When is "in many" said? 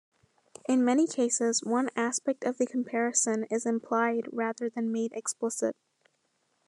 0.67-1.05